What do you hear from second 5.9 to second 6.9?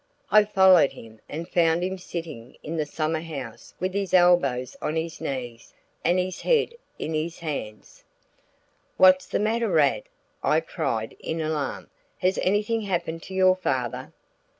and his head